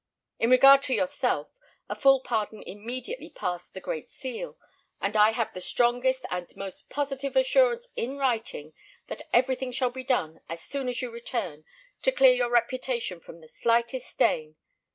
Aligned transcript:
In 0.39 0.49
regard 0.49 0.81
to 0.85 0.95
yourself, 0.95 1.51
a 1.87 1.95
full 1.95 2.21
pardon 2.21 2.63
immediately 2.65 3.29
passed 3.29 3.75
the 3.75 3.79
great 3.79 4.09
seal; 4.09 4.57
and 4.99 5.15
I 5.15 5.29
have 5.29 5.53
the 5.53 5.61
strongest 5.61 6.25
and 6.31 6.47
most 6.55 6.89
positive 6.89 7.35
assurance 7.35 7.87
in 7.95 8.17
writing 8.17 8.73
that 9.09 9.29
everything 9.31 9.71
shall 9.71 9.91
be 9.91 10.03
done, 10.03 10.41
as 10.49 10.63
soon 10.63 10.89
as 10.89 11.03
you 11.03 11.11
return, 11.11 11.65
to 12.01 12.11
clear 12.11 12.33
your 12.33 12.49
reputation 12.49 13.19
from 13.19 13.41
the 13.41 13.47
slightest 13.47 14.07
stain. 14.09 14.55